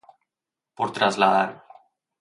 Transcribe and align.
Por 0.77 0.89
trasladar. 0.97 1.49